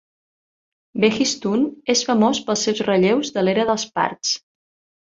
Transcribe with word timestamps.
Behistun 1.03 1.67
és 1.97 2.03
famós 2.09 2.43
pels 2.49 2.67
seus 2.69 2.83
relleus 2.89 3.35
de 3.39 3.47
l'era 3.49 3.69
dels 3.73 3.91
parts. 4.01 4.35